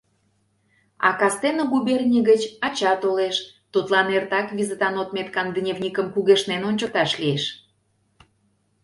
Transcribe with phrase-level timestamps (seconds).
[1.07, 3.35] А кастене губерний гыч ача толеш,
[3.73, 7.43] тудлан эртак визытан отметкан дневникым кугешнен ончыкташ лиеш.